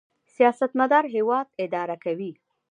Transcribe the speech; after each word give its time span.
سیاستمدار 0.35 1.05
هیواد 1.15 1.47
اداره 1.65 1.95
کوي 2.03 2.31